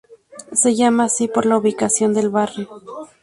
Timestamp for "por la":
1.27-1.57